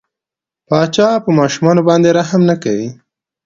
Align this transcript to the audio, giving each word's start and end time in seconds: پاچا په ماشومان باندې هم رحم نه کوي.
پاچا 0.67 1.09
په 1.23 1.29
ماشومان 1.39 1.77
باندې 1.87 2.09
هم 2.09 2.15
رحم 2.17 2.41
نه 2.49 2.55
کوي. 2.63 2.87